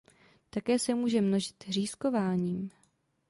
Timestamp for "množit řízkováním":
1.21-2.69